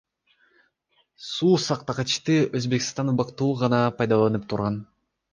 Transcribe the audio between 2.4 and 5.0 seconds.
Өзбекстан убактылуу гана пайдаланып турган.